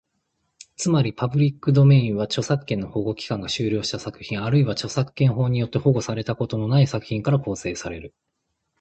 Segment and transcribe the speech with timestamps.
[0.77, 8.15] つまり、パブリックドメインは、著作権の保護期間が終了した作品、あるいは著作権法によって保護されたことのない作品から構成される。